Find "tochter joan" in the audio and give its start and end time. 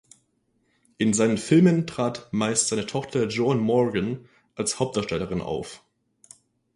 2.87-3.59